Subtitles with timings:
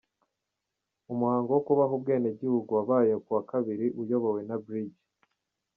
[1.11, 4.91] Umuhango wo kubaha ubwenegihugu wabaye ku wa Kabiri uyobowe na Brig.